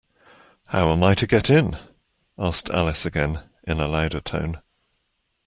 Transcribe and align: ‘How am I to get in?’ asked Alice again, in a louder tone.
‘How 0.69 0.91
am 0.93 1.03
I 1.03 1.13
to 1.13 1.27
get 1.27 1.47
in?’ 1.51 1.77
asked 2.35 2.71
Alice 2.71 3.05
again, 3.05 3.39
in 3.65 3.79
a 3.79 3.87
louder 3.87 4.19
tone. 4.19 4.59